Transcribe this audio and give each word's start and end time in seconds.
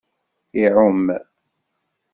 Iɛum. 0.63 1.05